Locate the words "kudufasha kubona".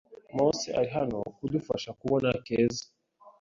1.37-2.27